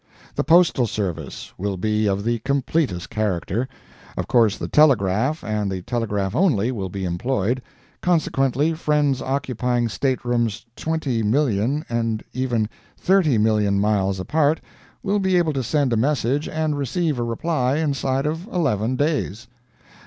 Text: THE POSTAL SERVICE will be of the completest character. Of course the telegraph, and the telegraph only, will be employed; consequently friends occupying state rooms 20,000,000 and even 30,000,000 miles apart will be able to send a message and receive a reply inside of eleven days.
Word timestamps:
THE 0.33 0.43
POSTAL 0.43 0.87
SERVICE 0.87 1.53
will 1.59 1.77
be 1.77 2.07
of 2.07 2.23
the 2.23 2.39
completest 2.39 3.11
character. 3.11 3.67
Of 4.17 4.27
course 4.27 4.57
the 4.57 4.67
telegraph, 4.67 5.43
and 5.43 5.71
the 5.71 5.83
telegraph 5.83 6.35
only, 6.35 6.71
will 6.71 6.89
be 6.89 7.05
employed; 7.05 7.61
consequently 8.01 8.73
friends 8.73 9.21
occupying 9.21 9.89
state 9.89 10.25
rooms 10.25 10.65
20,000,000 10.75 11.85
and 11.87 12.23
even 12.33 12.67
30,000,000 12.99 13.77
miles 13.77 14.19
apart 14.19 14.59
will 15.03 15.19
be 15.19 15.37
able 15.37 15.53
to 15.53 15.61
send 15.61 15.93
a 15.93 15.97
message 15.97 16.49
and 16.49 16.79
receive 16.79 17.19
a 17.19 17.23
reply 17.23 17.75
inside 17.77 18.25
of 18.25 18.47
eleven 18.47 18.95
days. 18.95 19.45